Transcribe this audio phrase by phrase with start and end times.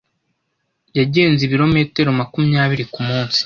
[0.97, 3.39] Yagenze ibirometero makumyabiri kumunsi.